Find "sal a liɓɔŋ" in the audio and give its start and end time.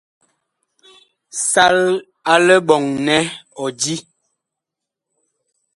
1.49-2.83